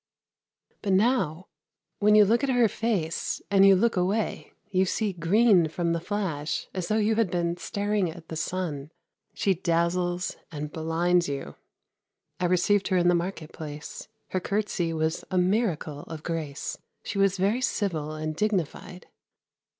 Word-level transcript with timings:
But 0.81 0.93
now... 0.93 1.45
when 1.99 2.15
you 2.15 2.25
look 2.25 2.43
at 2.43 2.49
her 2.49 2.67
face 2.67 3.39
and 3.51 3.67
you 3.67 3.75
look 3.75 3.95
away, 3.95 4.51
you 4.71 4.83
see 4.83 5.13
green 5.13 5.67
from 5.69 5.93
the 5.93 5.99
flash, 5.99 6.65
as 6.73 6.87
though 6.87 6.97
you 6.97 7.13
had 7.17 7.29
been 7.29 7.55
staring 7.57 8.09
at 8.09 8.27
the 8.27 8.35
sun. 8.35 8.89
She 9.35 9.53
dazzles 9.53 10.37
and 10.51 10.71
blinds 10.71 11.29
you. 11.29 11.53
I 12.39 12.45
received 12.45 12.87
her 12.87 12.97
in 12.97 13.09
the 13.09 13.13
market 13.13 13.53
place. 13.53 14.07
Her 14.29 14.39
curtsey 14.39 14.91
was 14.91 15.23
a 15.29 15.37
miracle 15.37 15.99
of 16.07 16.23
grace. 16.23 16.79
She 17.03 17.19
was 17.19 17.37
very 17.37 17.61
civil 17.61 18.13
and 18.13 18.35
dignified. 18.35 19.05